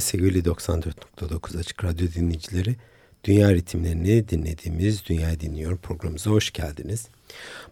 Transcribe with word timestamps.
Merhaba 0.00 0.10
sevgili 0.10 0.42
94.9 0.42 1.58
Açık 1.58 1.84
Radyo 1.84 2.08
dinleyicileri. 2.14 2.76
Dünya 3.24 3.54
ritimlerini 3.54 4.28
dinlediğimiz 4.28 5.06
Dünya 5.06 5.40
Dinliyor 5.40 5.78
programımıza 5.78 6.30
hoş 6.30 6.52
geldiniz. 6.52 7.08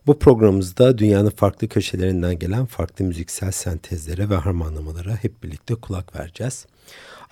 Bu 0.06 0.18
programımızda 0.18 0.98
dünyanın 0.98 1.30
farklı 1.30 1.68
köşelerinden 1.68 2.38
gelen 2.38 2.66
farklı 2.66 3.04
müziksel 3.04 3.50
sentezlere 3.50 4.30
ve 4.30 4.34
harmanlamalara 4.34 5.16
hep 5.16 5.42
birlikte 5.42 5.74
kulak 5.74 6.16
vereceğiz. 6.16 6.66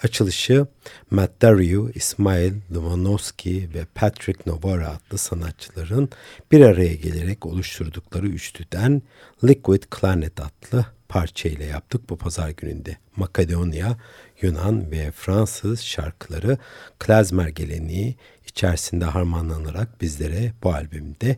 Açılışı 0.02 0.66
Matt 1.10 1.42
Dario, 1.42 1.88
İsmail 1.94 2.54
Livanovski 2.70 3.68
ve 3.74 3.86
Patrick 3.94 4.40
Novara 4.46 4.88
adlı 4.88 5.18
sanatçıların 5.18 6.08
bir 6.52 6.60
araya 6.60 6.94
gelerek 6.94 7.46
oluşturdukları 7.46 8.26
üçlüden 8.26 9.02
Liquid 9.44 9.82
Clanet 10.00 10.40
adlı 10.40 10.95
parça 11.08 11.48
ile 11.48 11.64
yaptık 11.64 12.10
bu 12.10 12.16
pazar 12.16 12.50
gününde. 12.50 12.96
Makedonya, 13.16 13.96
Yunan 14.42 14.90
ve 14.90 15.10
Fransız 15.10 15.80
şarkıları 15.80 16.58
klezmer 16.98 17.48
geleneği 17.48 18.16
içerisinde 18.46 19.04
harmanlanarak 19.04 20.00
bizlere 20.00 20.52
bu 20.62 20.72
albümde 20.72 21.36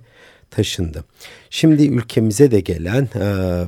taşındı. 0.50 1.04
Şimdi 1.50 1.86
ülkemize 1.86 2.50
de 2.50 2.60
gelen 2.60 3.08
e, 3.14 3.20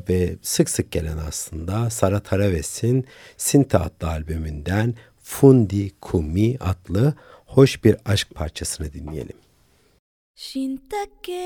ve 0.09 0.37
sık 0.43 0.71
sık 0.71 0.91
gelen 0.91 1.19
aslında 1.29 1.91
Sara 1.91 2.21
Taraves'in 2.21 3.07
Sinta 3.37 3.81
adlı 3.81 4.09
albümünden 4.09 4.95
Fundi 5.23 5.91
Kumi 6.01 6.57
adlı 6.61 7.15
hoş 7.47 7.85
bir 7.85 7.97
aşk 8.05 8.35
parçasını 8.35 8.93
dinleyelim. 8.93 9.37
Shintake 10.35 11.41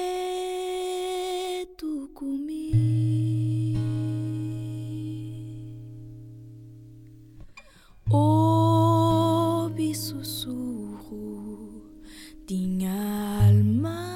tu 1.79 2.15
kumi 2.15 3.84
Ouve 8.17 9.93
sussurro 9.93 11.83
de 12.47 12.87
alma. 12.87 14.07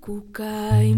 Kukai 0.00 0.96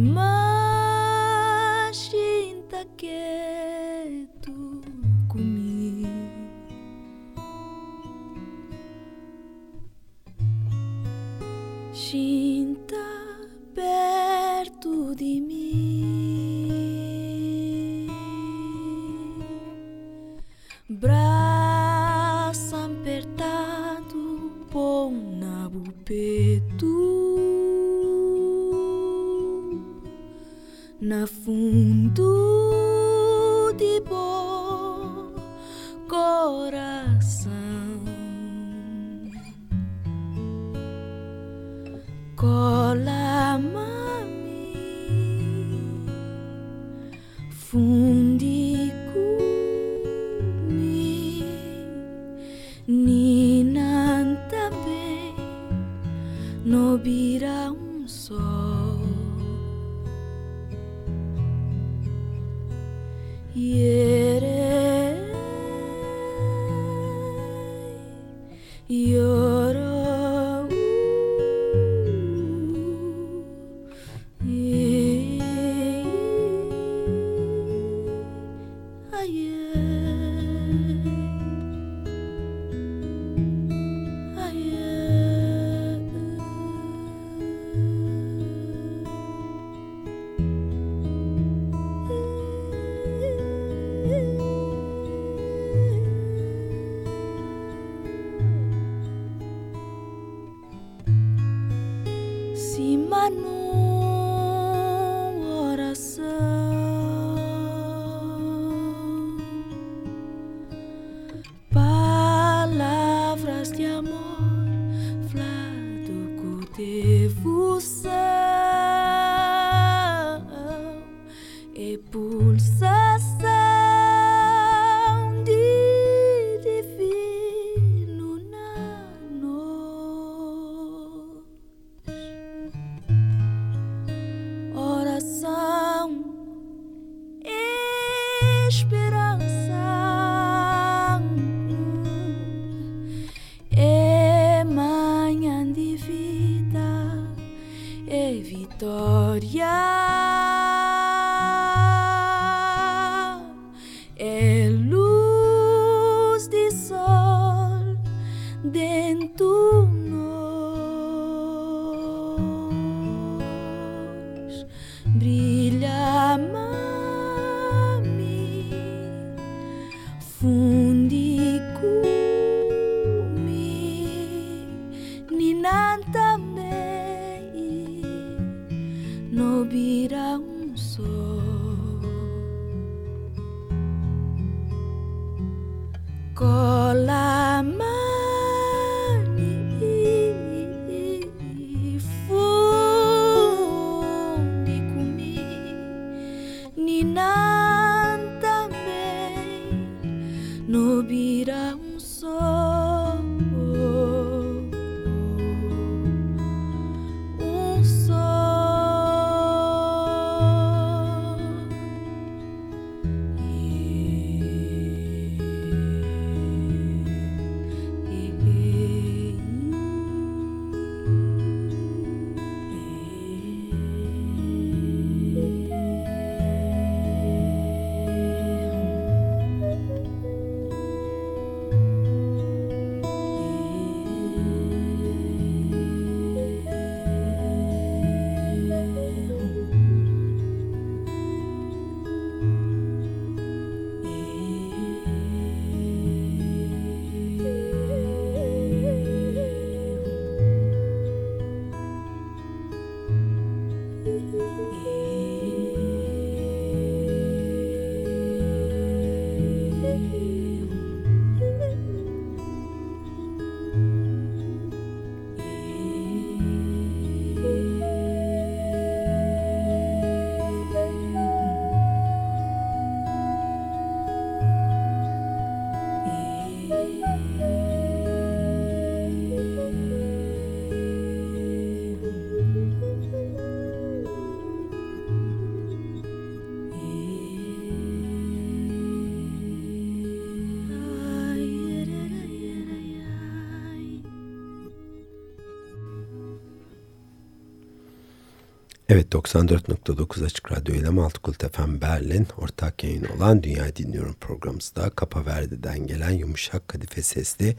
Evet 298.89 299.15
94.9 299.15 300.25
Açık 300.25 300.53
Radyo 300.53 300.75
ile 300.75 300.89
Maltıkult 300.89 301.57
FM 301.57 301.81
Berlin 301.81 302.27
ortak 302.37 302.85
yayın 302.85 303.05
olan 303.05 303.43
Dünya 303.43 303.77
Dinliyorum 303.77 304.15
programımızda 304.21 304.91
Kapa 304.91 305.27
Verde'den 305.27 305.87
gelen 305.87 306.11
yumuşak 306.11 306.69
kadife 306.69 307.03
sesli 307.03 307.57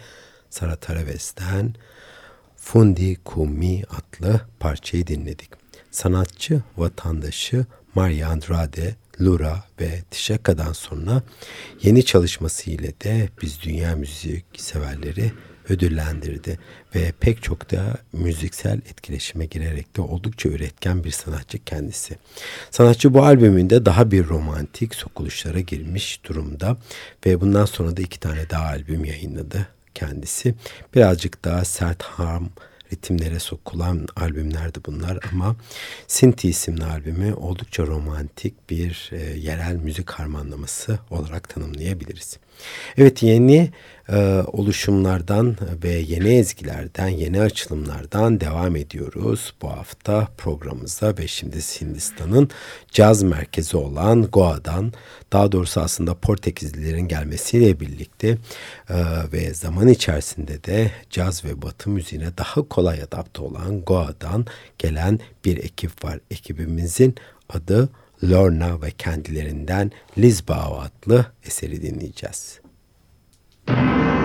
Sara 0.49 0.75
Taraves'ten 0.75 1.75
Fundi 2.55 3.15
Kumi 3.15 3.83
adlı 3.83 4.41
parçayı 4.59 5.07
dinledik. 5.07 5.49
Sanatçı, 5.91 6.61
vatandaşı 6.77 7.65
Maria 7.95 8.29
Andrade, 8.29 8.95
Lura 9.21 9.63
ve 9.81 10.01
Tişaka'dan 10.11 10.73
sonra 10.73 11.21
yeni 11.81 12.05
çalışması 12.05 12.69
ile 12.69 12.93
de 13.03 13.29
biz 13.41 13.61
dünya 13.61 13.95
müzik 13.95 14.45
severleri 14.57 15.31
ödüllendirdi 15.69 16.59
ve 16.95 17.13
pek 17.19 17.43
çok 17.43 17.71
da 17.71 17.97
müziksel 18.13 18.77
etkileşime 18.77 19.45
girerek 19.45 19.97
de 19.97 20.01
oldukça 20.01 20.49
üretken 20.49 21.03
bir 21.03 21.11
sanatçı 21.11 21.63
kendisi. 21.63 22.17
Sanatçı 22.71 23.13
bu 23.13 23.23
albümünde 23.23 23.85
daha 23.85 24.11
bir 24.11 24.27
romantik 24.27 24.95
sokuluşlara 24.95 25.59
girmiş 25.59 26.19
durumda 26.23 26.77
ve 27.25 27.41
bundan 27.41 27.65
sonra 27.65 27.97
da 27.97 28.01
iki 28.01 28.19
tane 28.19 28.49
daha 28.49 28.65
albüm 28.65 29.05
yayınladı 29.05 29.67
kendisi. 29.95 30.55
Birazcık 30.95 31.45
daha 31.45 31.65
sert 31.65 32.03
harm 32.03 32.45
ritimlere 32.93 33.39
sokulan 33.39 34.07
albümlerdi 34.15 34.79
bunlar 34.85 35.19
ama 35.31 35.55
Sinti 36.07 36.49
isimli 36.49 36.85
albümü 36.85 37.33
oldukça 37.33 37.87
romantik 37.87 38.69
bir 38.69 39.09
e, 39.11 39.39
yerel 39.39 39.75
müzik 39.75 40.09
harmanlaması 40.11 40.99
olarak 41.09 41.49
tanımlayabiliriz. 41.49 42.37
Evet 42.97 43.23
yeni 43.23 43.71
oluşumlardan 44.47 45.57
ve 45.83 45.89
yeni 45.89 46.29
ezgilerden, 46.29 47.07
yeni 47.07 47.41
açılımlardan 47.41 48.39
devam 48.39 48.75
ediyoruz. 48.75 49.53
Bu 49.61 49.69
hafta 49.69 50.27
programımıza 50.37 51.17
ve 51.17 51.27
şimdi 51.27 51.57
Hindistan'ın 51.57 52.49
caz 52.91 53.23
merkezi 53.23 53.77
olan 53.77 54.23
Goa'dan, 54.23 54.93
daha 55.33 55.51
doğrusu 55.51 55.81
aslında 55.81 56.13
Portekizlilerin 56.13 57.07
gelmesiyle 57.07 57.79
birlikte 57.79 58.27
e, 58.27 58.37
ve 59.33 59.53
zaman 59.53 59.87
içerisinde 59.87 60.63
de 60.63 60.91
caz 61.09 61.45
ve 61.45 61.61
batı 61.61 61.89
müziğine 61.89 62.37
daha 62.37 62.61
kolay 62.61 63.01
adapte 63.01 63.41
olan 63.41 63.81
Goa'dan 63.81 64.45
gelen 64.77 65.19
bir 65.45 65.57
ekip 65.57 66.05
var. 66.05 66.19
Ekibimizin 66.31 67.15
adı 67.49 67.89
Lorna 68.23 68.81
ve 68.81 68.91
kendilerinden 68.91 69.91
Lisbao 70.17 70.79
adlı 70.79 71.25
eseri 71.45 71.81
dinleyeceğiz. 71.81 72.62
Thank 73.67 74.17
you. 74.17 74.22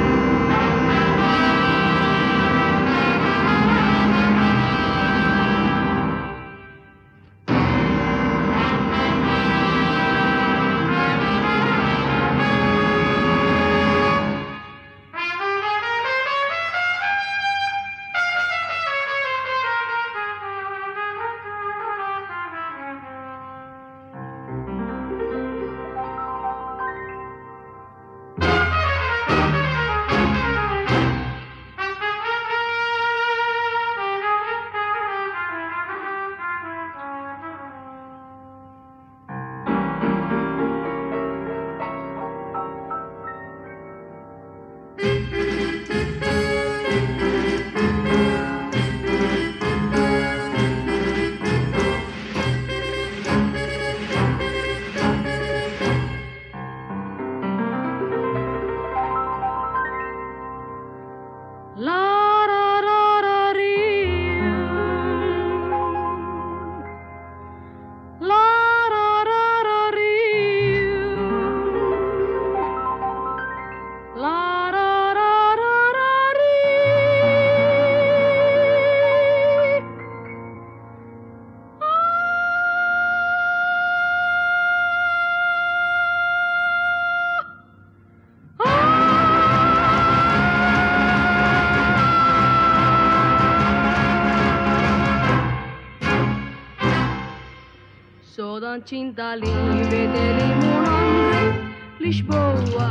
Çin'dalin 98.86 99.90
de 99.90 100.06
Munandri 100.60 101.52
Lisboa 102.00 102.90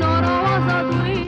Noroza 0.00 0.78
duin 0.88 1.23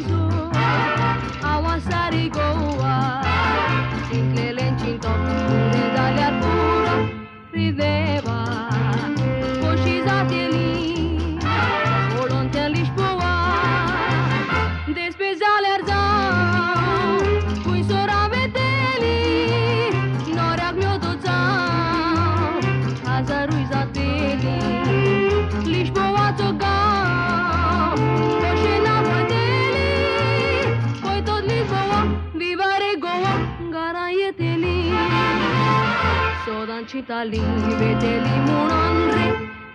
Itali, 37.07 37.39
vedeli 37.79 38.37
mun 38.51 38.67
Andre, 38.67 39.27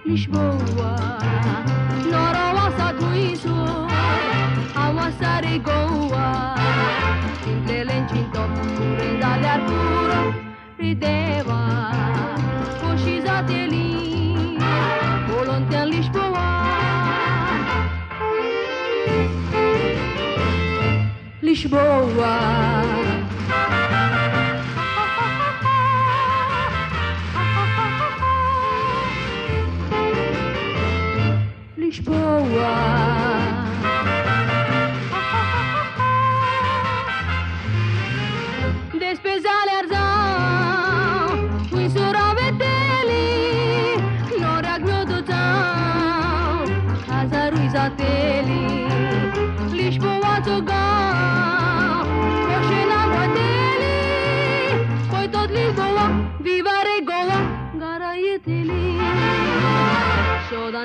Lisboa. 0.04 0.92
Nora 2.12 2.52
wasa 2.52 2.92
guiso, 3.00 3.88
awasa 4.76 5.40
rigoa. 5.40 6.60
Simple 7.40 7.86
lencinto, 7.88 8.44
purenda 8.76 9.40
de 9.40 9.48
Arturo, 9.48 10.22
lisboa 15.86 16.52
Lisboa 21.42 23.21
Lisboa 32.12 32.42
Lisboa 32.44 33.11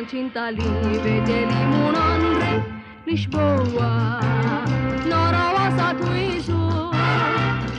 cinta 0.09 0.51
libe 0.51 1.15
limonandre 1.51 2.63
Lisboa 3.07 4.21
Noroa 5.11 5.67
sa 5.77 5.89
tuizu 5.99 6.63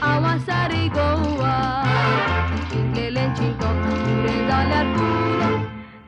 Awa 0.00 0.34
sarigoa 0.46 1.56
Cinglele 2.68 3.24
cinto 3.36 3.68
Cure 3.82 4.36
dale 4.48 4.74
arcuro 4.82 5.50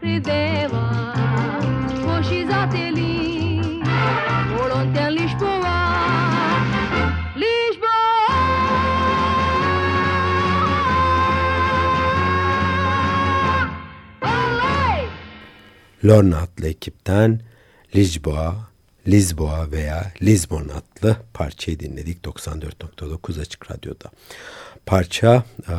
Rideva 0.03 0.80
Lorna 16.05 16.39
adlı 16.39 16.69
ekipten 16.69 17.41
Lisboa, 17.97 18.69
Lisboa 19.09 19.71
veya 19.71 20.13
Lisbon 20.23 20.69
adlı 20.69 21.17
parçayı 21.35 21.81
dinledik 21.81 22.25
94.9 22.25 23.41
Açık 23.41 23.71
Radyo'da. 23.71 24.11
Parça 24.87 25.45
e, 25.63 25.75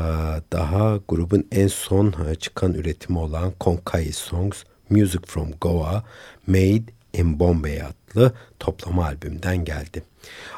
daha 0.52 1.00
grubun 1.08 1.48
en 1.52 1.68
son 1.68 2.16
e, 2.30 2.36
çıkan 2.36 2.74
üretimi 2.74 3.20
olan 3.20 3.52
Konkai 3.60 4.14
Songs 4.14 4.64
Music 4.90 5.22
from 5.26 5.52
Goa 5.62 6.04
Made 6.48 6.84
in 7.14 7.40
Bombay 7.40 7.82
adlı 7.82 8.34
toplama 8.60 9.06
albümden 9.06 9.66
geldi. 9.66 10.04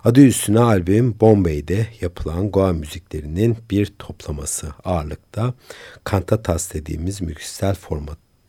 Adı 0.04 0.26
üstüne 0.26 0.60
albüm 0.60 1.20
Bombay'de 1.20 1.88
yapılan 2.02 2.52
Goa 2.52 2.74
müziklerinin 2.74 3.58
bir 3.72 3.86
toplaması 4.00 4.74
ağırlıkta 4.84 5.54
kantatas 6.04 6.74
dediğimiz 6.74 7.22
müziksel 7.22 7.76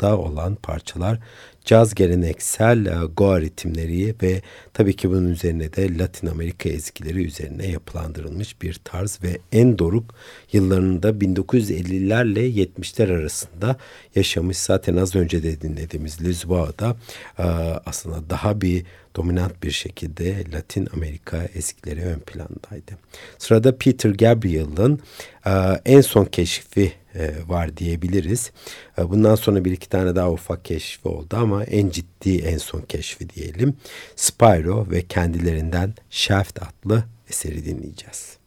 formatta 0.05 0.17
olan 0.17 0.55
parçalar 0.55 1.19
caz 1.65 1.95
geleneksel 1.95 2.87
e, 2.87 3.07
Goa 3.17 3.41
ritimleri 3.41 4.15
ve 4.23 4.43
tabii 4.73 4.97
ki 4.97 5.11
bunun 5.11 5.29
üzerine 5.29 5.73
de 5.73 5.99
Latin 5.99 6.27
Amerika 6.27 6.69
ezgileri 6.69 7.27
üzerine 7.27 7.67
yapılandırılmış 7.67 8.63
bir 8.63 8.81
tarz 8.85 9.19
ve 9.23 9.39
en 9.53 9.79
doruk 9.79 10.15
yıllarında 10.53 11.11
1950'lerle 11.11 12.41
70'ler 12.41 13.19
arasında 13.19 13.77
yaşamış 14.15 14.57
zaten 14.57 14.97
az 14.97 15.17
önce 15.17 15.43
de 15.43 15.61
dinlediğimiz 15.61 16.23
Lisboa'da 16.23 16.97
e, 17.39 17.43
aslında 17.87 18.31
daha 18.31 18.61
bir 18.61 18.85
dominant 19.17 19.63
bir 19.63 19.71
şekilde 19.71 20.45
Latin 20.53 20.89
Amerika 20.93 21.45
ezgileri 21.55 22.05
ön 22.05 22.21
plandaydı. 22.21 22.93
Sırada 23.39 23.79
Peter 23.79 24.11
Gabriel'ın 24.11 25.01
e, 25.47 25.51
en 25.85 26.01
son 26.01 26.25
keşfi 26.25 26.93
e, 27.15 27.31
var 27.49 27.77
diyebiliriz. 27.77 28.53
E, 28.99 29.11
bundan 29.11 29.35
sonra 29.35 29.65
bir 29.65 29.73
iki 29.73 29.89
tane 29.89 30.17
daha 30.17 30.33
ufak 30.33 30.65
keşfi 30.65 31.09
oldu 31.09 31.37
ama 31.37 31.65
en 31.65 31.91
ciddi 31.91 32.39
en 32.39 32.59
son 32.59 32.81
keşfi 32.81 33.31
diyelim. 33.31 33.77
Spyro 34.17 34.87
ve 34.91 35.03
kendilerinden 35.03 35.95
Shaft 36.11 36.59
adlı 36.63 37.05
eseri 37.29 37.65
dinleyeceğiz. 37.65 38.44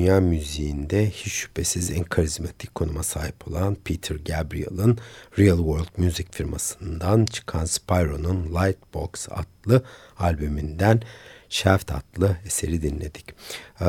Dünya 0.00 0.20
müziğinde 0.20 1.10
hiç 1.10 1.32
şüphesiz 1.32 1.90
en 1.90 2.04
karizmatik 2.04 2.74
konuma 2.74 3.02
sahip 3.02 3.48
olan 3.48 3.74
Peter 3.74 4.16
Gabriel'ın 4.16 4.98
Real 5.38 5.56
World 5.56 6.04
Music 6.04 6.28
firmasından 6.30 7.24
çıkan 7.24 7.64
Spyro'nun 7.64 8.46
Lightbox 8.46 9.28
adlı 9.30 9.82
albümünden 10.18 11.02
Shaft 11.50 11.92
adlı 11.92 12.36
eseri 12.46 12.82
dinledik. 12.82 13.24
Ee, 13.80 13.84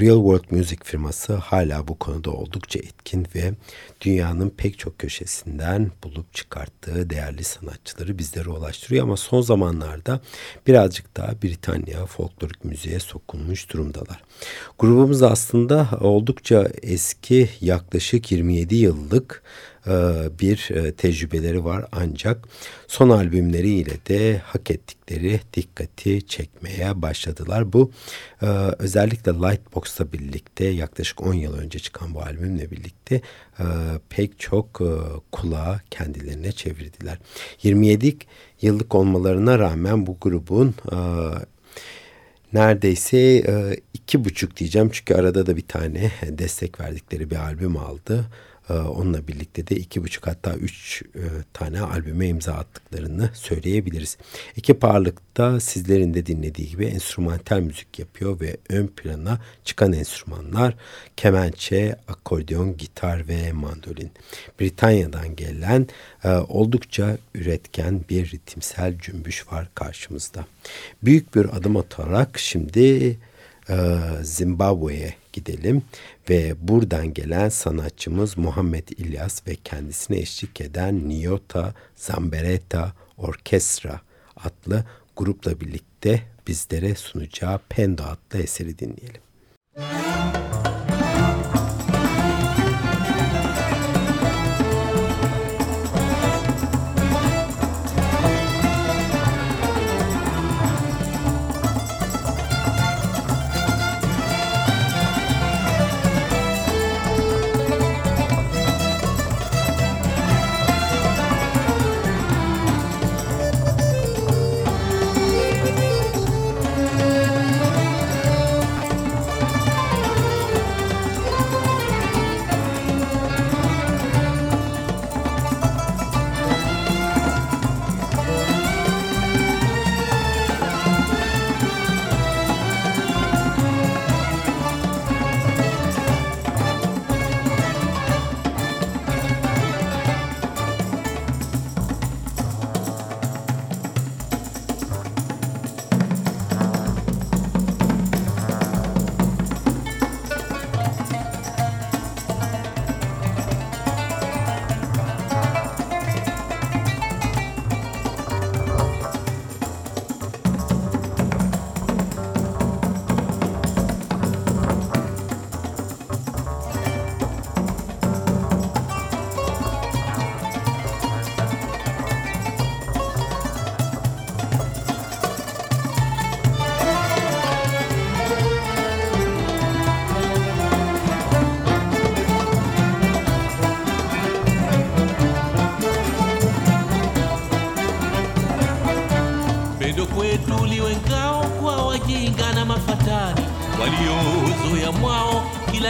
Real 0.00 0.16
World 0.16 0.44
Music 0.50 0.78
firması 0.84 1.34
hala 1.34 1.88
bu 1.88 1.98
konuda 1.98 2.30
oldukça 2.30 2.78
etkin 2.78 3.26
ve 3.34 3.52
dünyanın 4.00 4.50
pek 4.50 4.78
çok 4.78 4.98
köşesinden 4.98 5.90
bulup 6.04 6.34
çıkarttığı 6.34 7.10
değerli 7.10 7.44
sanatçıları 7.44 8.18
bizlere 8.18 8.48
ulaştırıyor. 8.48 9.04
Ama 9.04 9.16
son 9.16 9.40
zamanlarda 9.40 10.20
birazcık 10.66 11.16
daha 11.16 11.42
Britanya 11.42 12.06
folklorik 12.06 12.64
müziğe 12.64 13.00
sokulmuş 13.00 13.72
durumdalar. 13.72 14.22
Grubumuz 14.78 15.22
aslında 15.22 15.88
oldukça 16.00 16.68
eski 16.82 17.48
yaklaşık 17.60 18.32
27 18.32 18.76
yıllık 18.76 19.42
bir 20.40 20.70
e, 20.70 20.92
tecrübeleri 20.92 21.64
var 21.64 21.84
ancak 21.92 22.48
son 22.88 23.10
albümleriyle 23.10 23.92
de 24.08 24.38
hak 24.38 24.70
ettikleri 24.70 25.40
dikkati 25.54 26.26
çekmeye 26.26 27.02
başladılar. 27.02 27.72
Bu 27.72 27.90
e, 28.42 28.46
özellikle 28.78 29.32
Lightbox'la 29.32 30.12
birlikte 30.12 30.64
yaklaşık 30.64 31.20
10 31.20 31.34
yıl 31.34 31.54
önce 31.54 31.78
çıkan 31.78 32.14
bu 32.14 32.22
albümle 32.22 32.70
birlikte 32.70 33.20
pek 34.08 34.38
çok 34.38 34.80
kulağa 35.32 35.80
kendilerine 35.90 36.52
çevirdiler. 36.52 37.18
27 37.62 38.16
yıllık 38.62 38.94
olmalarına 38.94 39.58
rağmen 39.58 40.06
bu 40.06 40.16
grubun 40.20 40.74
neredeyse 42.52 43.42
iki 43.94 44.24
buçuk 44.24 44.56
diyeceğim 44.56 44.90
çünkü 44.92 45.14
arada 45.14 45.46
da 45.46 45.56
bir 45.56 45.66
tane 45.68 46.12
destek 46.28 46.80
verdikleri 46.80 47.30
bir 47.30 47.36
albüm 47.36 47.76
aldı. 47.76 48.26
Ee, 48.70 48.72
onunla 48.72 49.28
birlikte 49.28 49.66
de 49.66 49.76
iki 49.76 50.04
buçuk 50.04 50.26
hatta 50.26 50.54
üç 50.54 51.02
e, 51.14 51.22
tane 51.52 51.80
albüme 51.80 52.28
imza 52.28 52.52
attıklarını 52.52 53.30
söyleyebiliriz. 53.34 54.16
Ekip 54.56 54.84
ağırlıkta 54.84 55.60
sizlerin 55.60 56.14
de 56.14 56.26
dinlediği 56.26 56.68
gibi 56.68 56.84
enstrümantal 56.84 57.60
müzik 57.60 57.98
yapıyor 57.98 58.40
ve 58.40 58.56
ön 58.68 58.86
plana 58.86 59.38
çıkan 59.64 59.92
enstrümanlar 59.92 60.74
kemençe, 61.16 61.96
akordeon, 62.08 62.76
gitar 62.76 63.28
ve 63.28 63.52
mandolin. 63.52 64.10
Britanya'dan 64.60 65.36
gelen 65.36 65.86
e, 66.24 66.28
oldukça 66.28 67.18
üretken 67.34 68.00
bir 68.10 68.30
ritimsel 68.30 68.98
cümbüş 68.98 69.52
var 69.52 69.68
karşımızda. 69.74 70.46
Büyük 71.02 71.34
bir 71.34 71.56
adım 71.56 71.76
atarak 71.76 72.38
şimdi 72.38 73.18
e, 73.70 73.76
Zimbabwe'ye 74.22 75.14
gidelim 75.32 75.82
ve 76.30 76.54
buradan 76.68 77.14
gelen 77.14 77.48
sanatçımız 77.48 78.38
Muhammed 78.38 78.88
İlyas 78.88 79.46
ve 79.46 79.56
kendisine 79.64 80.18
eşlik 80.18 80.60
eden 80.60 81.08
Niyota 81.08 81.74
Zambereta 81.96 82.92
Orkestra 83.16 84.00
adlı 84.36 84.84
grupla 85.16 85.60
birlikte 85.60 86.22
bizlere 86.46 86.94
sunacağı 86.94 87.60
Pendo 87.68 88.02
adlı 88.02 88.42
eseri 88.42 88.78
dinleyelim. 88.78 89.22
Müzik 89.76 90.69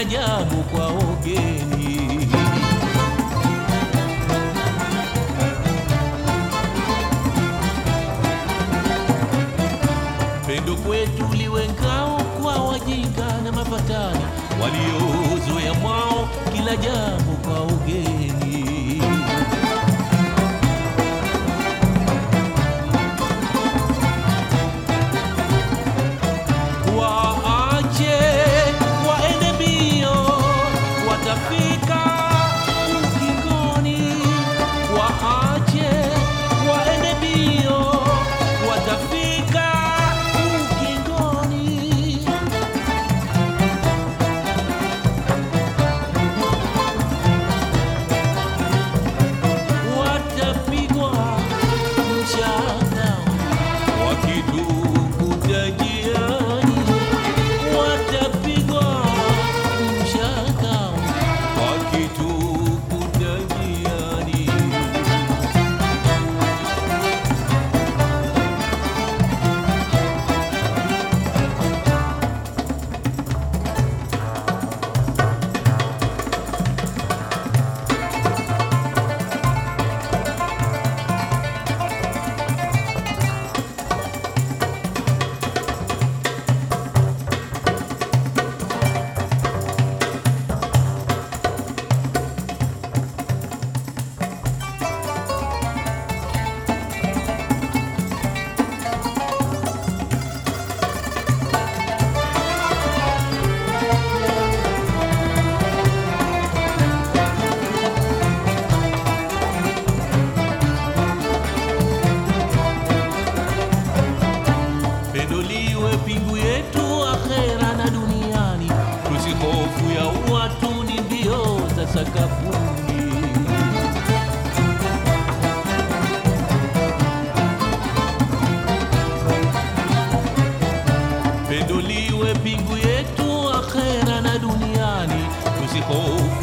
ajabu 0.00 0.60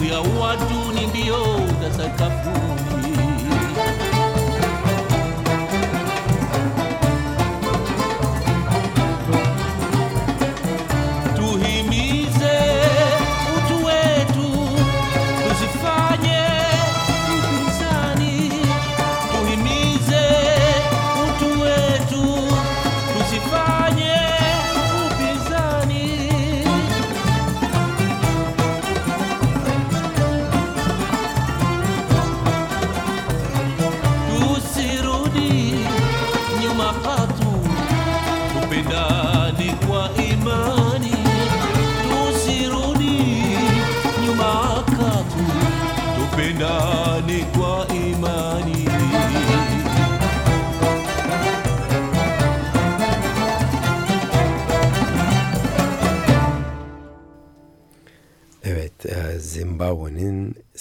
vya 0.08 0.20
watu 0.20 0.92
ni 0.94 1.08
mbio 1.08 1.38
za 1.82 1.94
sakafu. 1.98 2.77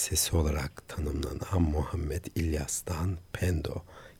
Sesi 0.09 0.35
olarak 0.35 0.87
tanımlanan 0.87 1.61
Muhammed 1.61 2.25
İlyas'tan 2.35 3.17
Pendo 3.33 3.75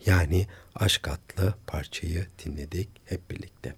yani 0.06 0.48
Aşk 0.76 1.08
adlı 1.08 1.54
parçayı 1.68 2.28
dinledik 2.46 2.90
hep 3.06 3.32
birlikte. 3.32 3.76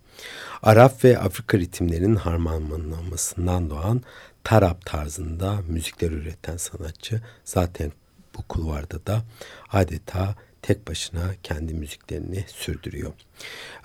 Arap 0.63 1.03
ve 1.03 1.19
Afrika 1.19 1.57
ritimlerinin 1.57 2.15
harmanlanmasından 2.15 3.69
doğan 3.69 4.01
tarap 4.43 4.85
tarzında 4.85 5.59
müzikler 5.67 6.11
üreten 6.11 6.57
sanatçı 6.57 7.21
zaten 7.45 7.91
bu 8.37 8.43
kulvarda 8.43 9.05
da 9.05 9.23
adeta 9.71 10.35
tek 10.61 10.87
başına 10.87 11.35
kendi 11.43 11.73
müziklerini 11.73 12.45
sürdürüyor. 12.47 13.13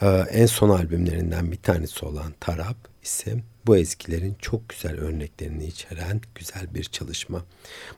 Ee, 0.03 0.07
en 0.31 0.47
son 0.47 0.71
albümlerinden 0.71 1.53
bir 1.53 1.63
tanesi 1.63 2.05
olan 2.05 2.33
Tarap 2.41 2.77
ise 3.03 3.37
bu 3.66 3.77
ezgilerin 3.77 4.37
çok 4.38 4.68
güzel 4.68 5.00
örneklerini 5.00 5.66
içeren 5.66 6.20
güzel 6.35 6.74
bir 6.74 6.85
çalışma. 6.85 7.44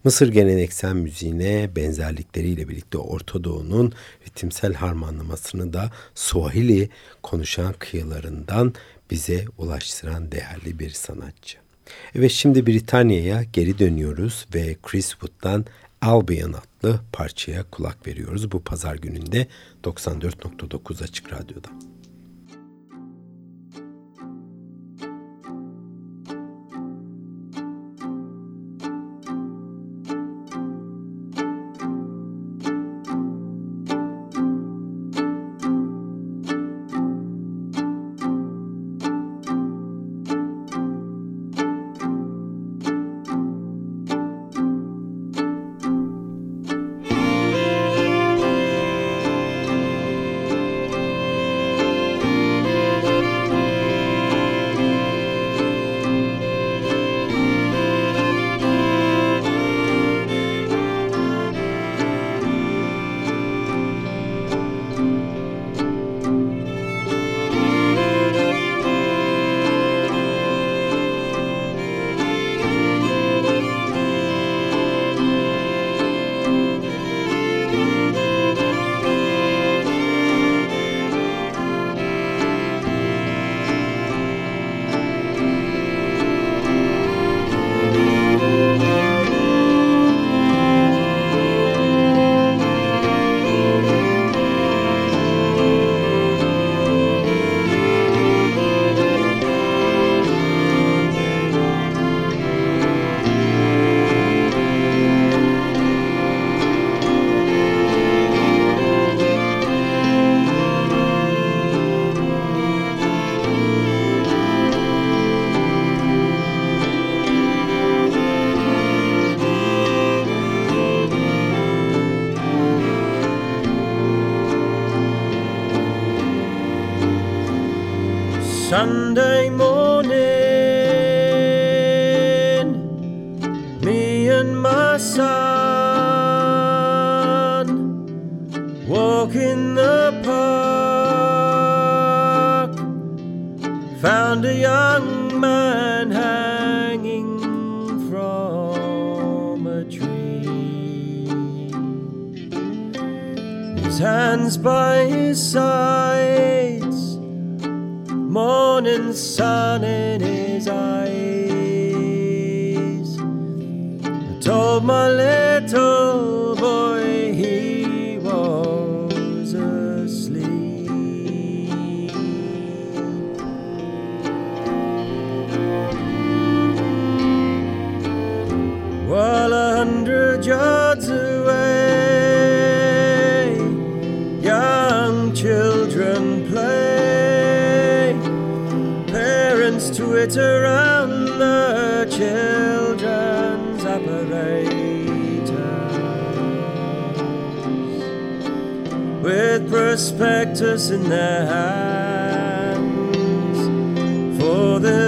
Mısır 0.04 0.28
geleneksel 0.28 0.94
müziğine 0.94 1.76
benzerlikleriyle 1.76 2.68
birlikte 2.68 2.98
Orta 2.98 3.44
Doğu'nun 3.44 3.92
ritimsel 4.26 4.74
harmanlamasını 4.74 5.72
da 5.72 5.90
Swahili 6.14 6.88
konuşan 7.22 7.74
kıyılarından 7.78 8.74
bize 9.10 9.44
ulaştıran 9.58 10.32
değerli 10.32 10.78
bir 10.78 10.90
sanatçı. 10.90 11.58
Evet 12.14 12.30
şimdi 12.30 12.66
Britanya'ya 12.66 13.42
geri 13.42 13.78
dönüyoruz 13.78 14.46
ve 14.54 14.76
Chris 14.82 15.10
Wood'dan 15.10 15.66
Albion 16.02 16.52
adlı 16.52 17.00
parçaya 17.12 17.62
kulak 17.70 18.06
veriyoruz. 18.06 18.52
Bu 18.52 18.62
pazar 18.62 18.96
gününde 18.96 19.46
94.9 19.84 21.04
Açık 21.04 21.32
Radyo'da. 21.32 21.95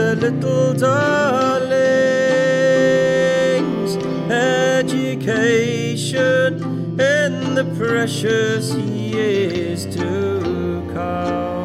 the 0.08 0.16
little 0.16 0.72
darlings, 0.72 1.68
education 4.32 5.68
in 6.98 7.54
the 7.54 7.64
precious 7.76 8.74
years 8.74 9.84
to 9.94 10.90
come. 10.94 11.57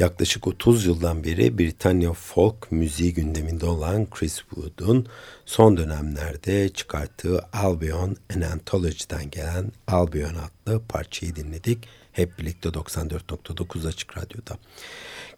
Yaklaşık 0.00 0.46
30 0.46 0.86
yıldan 0.86 1.24
beri 1.24 1.58
Britanya 1.58 2.12
folk 2.12 2.72
müziği 2.72 3.14
gündeminde 3.14 3.66
olan 3.66 4.10
Chris 4.10 4.36
Wood'un 4.36 5.06
son 5.46 5.76
dönemlerde 5.76 6.68
çıkarttığı 6.68 7.40
Albion 7.52 8.16
An 8.36 8.40
Anthology'den 8.40 9.30
gelen 9.30 9.72
Albion 9.86 10.34
adlı 10.34 10.82
parçayı 10.88 11.36
dinledik. 11.36 11.78
Hep 12.12 12.38
birlikte 12.38 12.68
94.9 12.68 13.88
Açık 13.88 14.18
Radyo'da. 14.18 14.56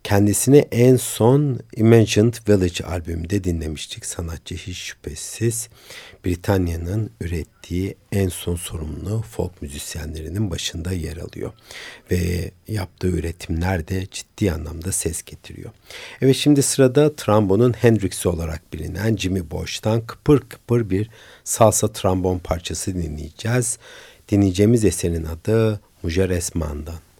Kendisini 0.04 0.58
en 0.72 0.96
son 0.96 1.60
Imagined 1.76 2.34
Village 2.48 2.84
albümünde 2.84 3.44
dinlemiştik. 3.44 4.06
Sanatçı 4.06 4.54
hiç 4.54 4.76
şüphesiz 4.76 5.68
Britanya'nın 6.24 7.10
ürettiği 7.20 7.96
en 8.12 8.28
son 8.28 8.56
sorumlu 8.56 9.22
folk 9.22 9.62
müzisyenlerinin 9.62 10.50
başında 10.50 10.92
yer 10.92 11.16
alıyor. 11.16 11.52
Ve 12.10 12.50
yaptığı 12.68 13.08
üretimler 13.08 13.88
de 13.88 14.06
ciddi 14.10 14.52
anlamda 14.52 14.92
ses 14.92 15.22
getiriyor. 15.22 15.70
Evet 16.22 16.36
şimdi 16.36 16.62
sırada 16.62 17.16
trombonun 17.16 17.72
Hendrix'i 17.72 18.28
olarak 18.28 18.72
bilinen 18.72 19.16
Jimmy 19.16 19.50
Boş'tan 19.50 20.06
kıpır 20.06 20.40
kıpır 20.40 20.90
bir 20.90 21.10
salsa 21.44 21.92
trombon 21.92 22.38
parçası 22.38 22.94
dinleyeceğiz. 22.94 23.78
Dinleyeceğimiz 24.28 24.84
eserin 24.84 25.24
adı 25.24 25.80
Mujer 26.02 26.30
Esman'dan. 26.30 27.11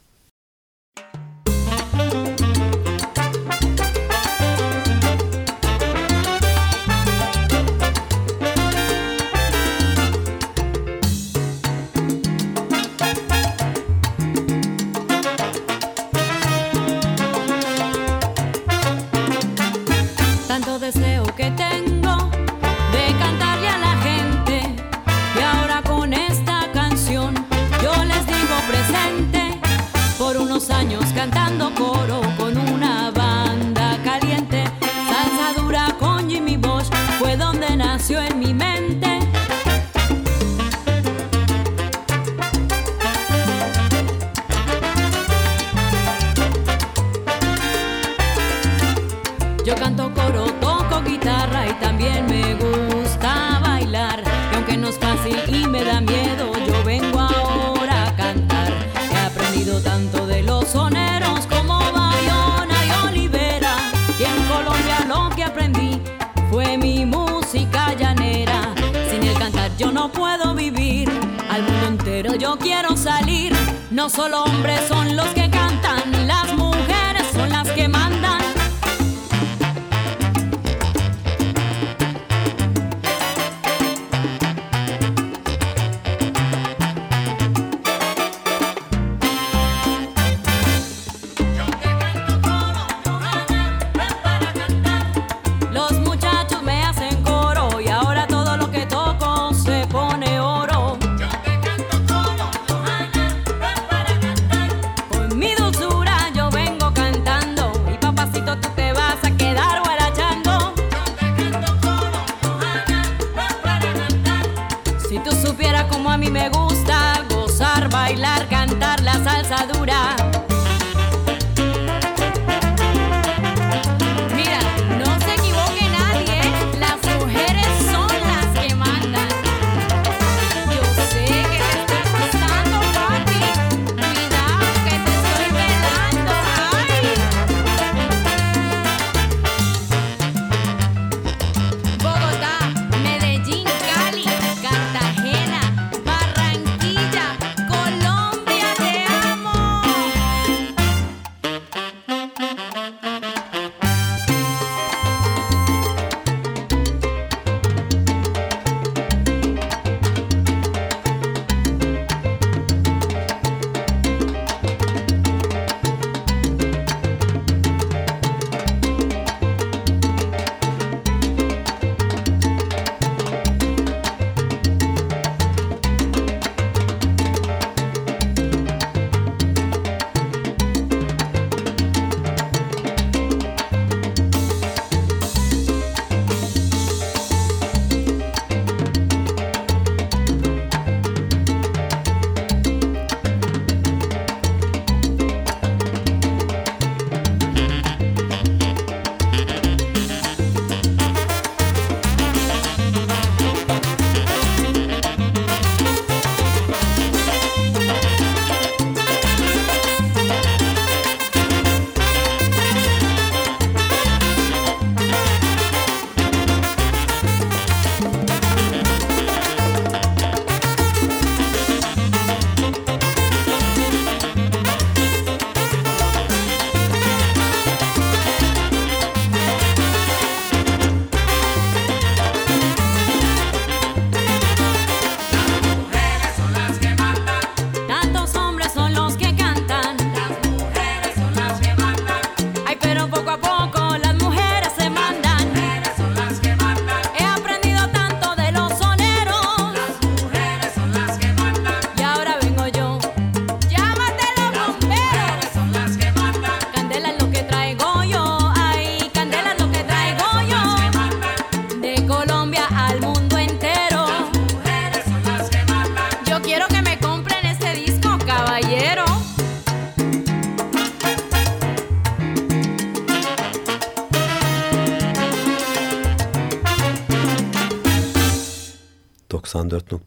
tú 115.22 115.30
supieras 115.36 115.84
cómo 115.90 116.10
a 116.10 116.16
mí 116.16 116.30
me 116.30 116.48
gusta 116.48 117.24
gozar, 117.30 117.88
bailar, 117.90 118.48
cantar. 118.48 119.01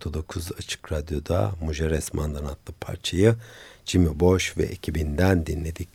94.9 0.06 0.58
Açık 0.58 0.92
Radyo'da 0.92 1.52
Mujeres 1.62 2.14
Mandan 2.14 2.46
adlı 2.46 2.74
parçayı 2.82 3.36
Jimmy 3.86 4.20
Bosch 4.20 4.58
ve 4.58 4.64
ekibinden 4.64 5.46
dinledik. 5.46 5.90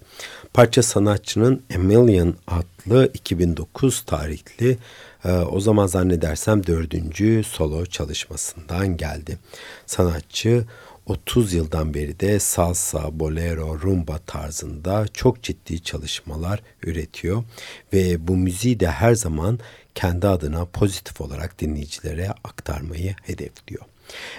Parça 0.55 0.83
sanatçının 0.83 1.63
A 1.75 1.79
Million 1.79 2.35
adlı 2.47 3.11
2009 3.15 4.03
tarihli 4.03 4.79
e, 5.25 5.33
o 5.33 5.61
zaman 5.61 5.87
zannedersem 5.87 6.67
dördüncü 6.67 7.43
solo 7.45 7.87
çalışmasından 7.87 8.97
geldi. 8.97 9.39
Sanatçı 9.87 10.65
30 11.07 11.53
yıldan 11.53 11.95
beri 11.95 12.21
de 12.21 12.39
salsa, 12.39 13.21
bolero, 13.21 13.81
rumba 13.81 14.19
tarzında 14.19 15.07
çok 15.15 15.43
ciddi 15.43 15.83
çalışmalar 15.83 16.63
üretiyor 16.83 17.45
ve 17.93 18.29
bu 18.29 18.37
müziği 18.37 18.81
de 18.81 18.91
her 18.91 19.15
zaman 19.15 19.59
kendi 19.95 20.27
adına 20.27 20.65
pozitif 20.65 21.21
olarak 21.21 21.61
dinleyicilere 21.61 22.31
aktarmayı 22.45 23.15
hedefliyor. 23.23 23.90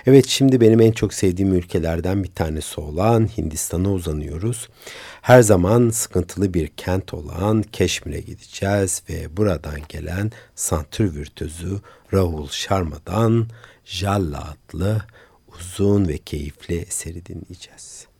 Evet 0.06 0.28
şimdi 0.28 0.62
benim 0.62 0.82
en 0.82 0.92
çok 0.92 1.14
sevdiğim 1.14 1.54
ülkelerden 1.54 2.24
bir 2.24 2.32
tanesi 2.32 2.82
olan 2.82 3.30
Hindistan'a 3.38 3.92
uzanıyoruz. 3.92 4.70
Her 5.22 5.42
zaman 5.42 5.90
sıkıntılı 5.90 6.54
bir 6.54 6.68
kent 6.68 7.14
olan 7.14 7.62
Keşmir'e 7.62 8.20
gideceğiz 8.20 9.04
ve 9.10 9.38
buradan 9.38 9.80
gelen 9.90 10.32
santür 10.56 11.16
virtüzü 11.16 11.80
Rahul 12.14 12.48
Sharma'dan 12.48 13.48
Jalla 13.86 14.56
adlı 14.70 15.02
uzun 15.60 16.08
ve 16.08 16.18
keyifli 16.18 16.76
eseri 16.76 17.26
dinleyeceğiz. 17.26 18.11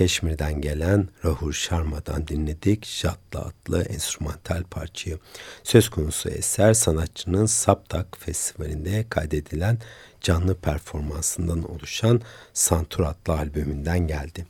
Keşmir'den 0.00 0.60
gelen 0.60 1.08
Rahul 1.24 1.52
Sharma'dan 1.52 2.28
dinledik 2.28 2.86
Jatla 2.86 3.40
adlı 3.40 3.82
enstrümantal 3.82 4.62
parçayı. 4.62 5.18
Söz 5.62 5.88
konusu 5.88 6.28
eser 6.28 6.74
sanatçının 6.74 7.46
Saptak 7.46 8.18
Festivali'nde 8.18 9.04
kaydedilen 9.10 9.78
canlı 10.20 10.54
performansından 10.54 11.70
oluşan 11.70 12.20
Santur 12.52 13.04
adlı 13.04 13.32
albümünden 13.32 13.98
geldi. 13.98 14.46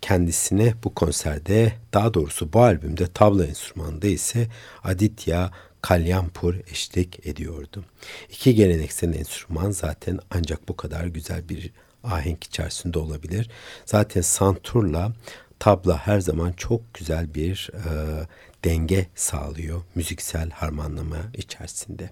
Kendisine 0.00 0.74
bu 0.84 0.94
konserde, 0.94 1.72
daha 1.92 2.14
doğrusu 2.14 2.52
bu 2.52 2.60
albümde 2.60 3.06
tabla 3.06 3.46
enstrümanında 3.46 4.06
ise 4.06 4.48
Aditya 4.84 5.50
Kalyampur 5.82 6.54
eşlik 6.70 7.26
ediyordu. 7.26 7.84
İki 8.30 8.54
geleneksel 8.54 9.14
enstrüman 9.14 9.70
zaten 9.70 10.18
ancak 10.30 10.68
bu 10.68 10.76
kadar 10.76 11.04
güzel 11.04 11.48
bir 11.48 11.72
ahenk 12.04 12.44
içerisinde 12.44 12.98
olabilir. 12.98 13.50
Zaten 13.86 14.20
santurla 14.20 15.12
tabla 15.58 16.06
her 16.06 16.20
zaman 16.20 16.52
çok 16.52 16.94
güzel 16.94 17.34
bir 17.34 17.70
e, 17.74 17.90
denge 18.64 19.06
sağlıyor 19.14 19.82
müziksel 19.94 20.50
harmanlama 20.50 21.16
içerisinde. 21.34 22.10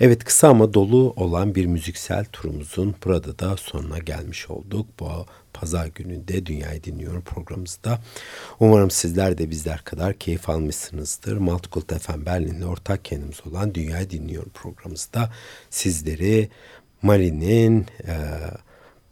Evet 0.00 0.24
kısa 0.24 0.48
ama 0.48 0.74
dolu 0.74 1.12
olan 1.16 1.54
bir 1.54 1.66
müziksel 1.66 2.24
turumuzun 2.24 2.94
burada 3.04 3.38
da 3.38 3.56
sonuna 3.56 3.98
gelmiş 3.98 4.50
olduk. 4.50 4.86
Bu 5.00 5.26
pazar 5.52 5.86
gününde 5.86 6.46
Dünyayı 6.46 6.84
Dinliyorum 6.84 7.22
programımızda. 7.22 7.98
Umarım 8.60 8.90
sizler 8.90 9.38
de 9.38 9.50
bizler 9.50 9.84
kadar 9.84 10.14
keyif 10.14 10.48
almışsınızdır. 10.48 11.36
Multicult 11.36 12.00
FM 12.00 12.26
Berlin'le 12.26 12.66
ortak 12.66 13.04
kendimiz 13.04 13.46
olan 13.46 13.74
Dünyayı 13.74 14.10
Dinliyorum 14.10 14.50
programımızda 14.54 15.30
sizleri 15.70 16.48
Mali'nin... 17.02 17.86
E, 18.06 18.14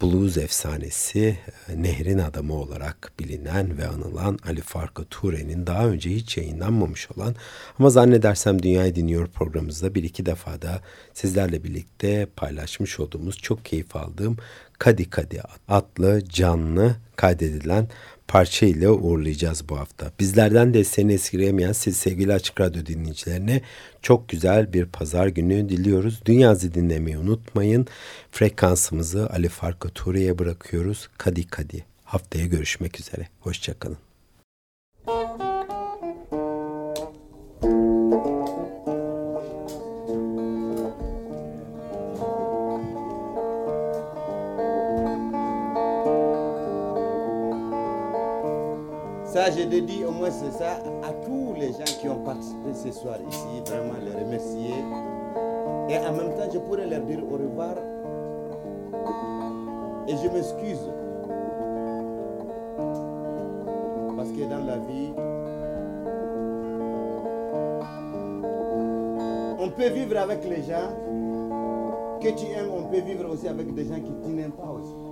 blues 0.03 0.37
efsanesi, 0.37 1.39
e, 1.69 1.83
Nehrin 1.83 2.19
Adamı 2.19 2.55
olarak 2.55 3.13
bilinen 3.21 3.79
ve 3.79 3.87
anılan 3.87 4.39
Ali 4.49 4.61
Farka 4.61 5.05
Ture'nin 5.05 5.67
daha 5.67 5.87
önce 5.87 6.11
hiç 6.11 6.37
yayınlanmamış 6.37 7.11
olan 7.11 7.35
ama 7.79 7.91
zannedersem 7.91 8.63
Dünyayı 8.63 8.95
Dinliyor 8.95 9.27
programımızda 9.27 9.95
bir 9.95 10.05
iki 10.05 10.27
defa 10.27 10.63
da 10.63 10.81
sizlerle 11.15 11.65
birlikte 11.65 12.27
paylaşmış 12.37 13.01
olduğumuz 13.01 13.39
çok 13.39 13.65
keyif 13.65 13.97
aldığım 13.97 14.37
Kadi 14.79 15.11
Kadi 15.11 15.43
adlı 15.69 16.25
canlı 16.29 16.97
kaydedilen 17.17 17.89
parça 18.29 18.67
ile 18.67 18.91
uğurlayacağız 18.91 19.69
bu 19.69 19.79
hafta. 19.79 20.13
Bizlerden 20.21 20.75
desteğini 20.75 21.13
eskileyemeyen 21.13 21.73
siz 21.73 21.97
sevgili 21.97 22.33
Açık 22.33 22.61
Radyo 22.61 22.87
dinleyicilerine 22.87 23.61
çok 24.03 24.29
güzel 24.29 24.73
bir 24.73 24.87
pazar 24.87 25.27
günü 25.27 25.69
diliyoruz. 25.69 26.21
Dünyazı 26.27 26.75
dinlemeyi 26.75 27.19
unutmayın. 27.19 27.87
Frekansımızı 28.31 29.31
Ali 29.31 29.49
Farka 29.49 29.89
Ture'ye 29.89 30.39
bırakıyoruz. 30.39 31.09
Kadi 31.19 31.47
Kadi. 31.47 31.85
Haftaya 32.05 32.47
görüşmek 32.47 33.01
üzere. 33.01 33.29
Hoşçakalın. 33.41 34.06
Ça, 49.47 49.53
je 49.53 49.63
dis 49.63 50.05
au 50.05 50.11
moins 50.11 50.33
c'est 50.33 50.51
ça 50.59 50.73
à 51.05 51.13
tous 51.25 51.55
les 51.57 51.69
gens 51.69 51.85
qui 52.01 52.09
ont 52.09 52.19
participé 52.19 52.75
ce 52.75 52.91
soir 52.91 53.15
ici, 53.31 53.63
vraiment 53.65 53.95
les 54.05 54.11
remercier. 54.11 54.75
Et 55.89 55.99
en 55.99 56.13
même 56.15 56.35
temps, 56.35 56.51
je 56.53 56.59
pourrais 56.59 56.85
leur 56.85 57.03
dire 57.03 57.21
au 57.23 57.37
revoir. 57.37 57.77
Et 60.09 60.17
je 60.17 60.29
m'excuse. 60.35 60.91
Parce 64.17 64.31
que 64.31 64.51
dans 64.51 64.65
la 64.67 64.79
vie, 64.79 65.13
on 69.61 69.69
peut 69.69 69.91
vivre 69.91 70.19
avec 70.19 70.43
les 70.43 70.65
gens 70.65 70.91
que 72.21 72.31
tu 72.31 72.47
aimes, 72.47 72.71
on 72.77 72.83
peut 72.91 72.99
vivre 72.99 73.31
aussi 73.31 73.47
avec 73.47 73.73
des 73.73 73.85
gens 73.85 74.01
qui 74.01 74.13
tu 74.25 74.29
n'aimes 74.29 74.51
pas 74.51 74.73
aussi. 74.73 75.06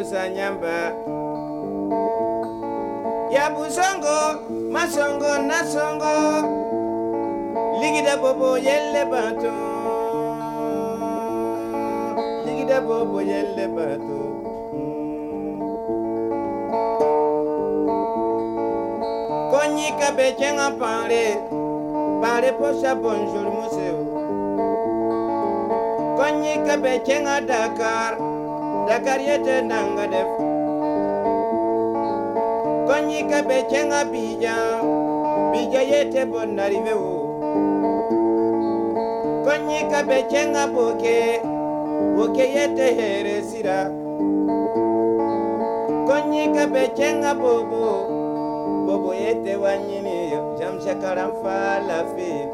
Pusa 0.00 0.28
nyamba 0.28 0.92
Ya 3.30 3.50
busongo, 3.50 4.40
masongo, 4.72 5.38
nasongo. 5.46 6.16
Ligida 7.80 8.16
bobo 8.16 8.58
yelle 8.58 9.04
bato. 9.06 9.52
Ligida 12.44 12.80
bobo 12.80 13.20
yelle 13.22 13.68
bato. 13.68 14.18
Hmm. 14.72 15.60
Konyi 19.52 19.92
kabe 20.00 20.32
chenga 20.38 20.70
pare. 20.80 21.38
Pare 22.20 22.52
posa 22.58 22.94
bonjour 22.94 23.48
museo 23.48 23.96
Konyi 26.18 26.54
kabe 26.66 27.00
chenga 27.06 27.40
Dakar 27.40 28.29
dakar 28.90 29.20
yete 29.22 29.62
nanga 29.70 30.02
def 30.10 30.30
konyi 32.90 33.20
ka 33.30 33.38
be 33.46 33.58
cenga 33.70 34.02
bija 34.10 34.82
bija 35.52 35.82
yete 35.90 36.26
bon 36.26 36.58
narive 36.58 36.94
wo. 36.98 37.14
Konyi 39.46 39.80
ka 39.92 40.02
be 40.02 40.18
cenga 40.26 40.66
boke 40.74 41.38
boke 42.18 42.44
yete 42.56 42.86
here 42.98 43.38
sira. 43.46 43.80
Konyi 46.10 46.50
ka 46.50 46.66
be 46.66 46.90
cenga 46.98 47.30
bobo 47.38 48.10
bobo 48.90 49.14
yete 49.14 49.54
wanyini 49.54 50.34
jamshakaram 50.58 51.30
falafi 51.38 52.49